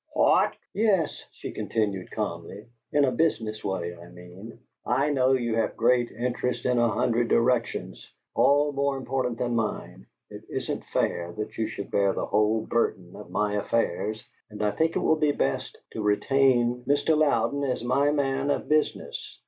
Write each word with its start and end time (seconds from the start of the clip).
"What!" 0.13 0.55
"Yes," 0.73 1.23
she 1.31 1.51
continued, 1.51 2.09
calmly, 2.09 2.65
"in 2.91 3.05
a 3.05 3.11
business 3.11 3.63
way 3.63 3.95
I 3.95 4.09
mean. 4.09 4.57
I 4.83 5.11
know 5.11 5.33
you 5.33 5.55
have 5.57 5.77
great 5.77 6.09
interests 6.09 6.65
in 6.65 6.79
a 6.79 6.89
hundred 6.89 7.27
directions, 7.27 8.11
all 8.33 8.71
more 8.71 8.97
important 8.97 9.37
than 9.37 9.53
mine; 9.53 10.07
it 10.31 10.43
isn't 10.49 10.85
fair 10.85 11.33
that 11.33 11.55
you 11.55 11.67
should 11.67 11.91
bear 11.91 12.13
the 12.13 12.25
whole 12.25 12.65
burden 12.65 13.15
of 13.15 13.29
my 13.29 13.53
affairs, 13.57 14.25
and 14.49 14.63
I 14.63 14.71
think 14.71 14.95
it 14.95 14.99
will 15.01 15.17
be 15.17 15.33
best 15.33 15.77
to 15.91 16.01
retain 16.01 16.83
Mr. 16.87 17.15
Louden 17.15 17.63
as 17.63 17.83
my 17.83 18.09
man 18.09 18.49
of 18.49 18.67
business. 18.67 19.37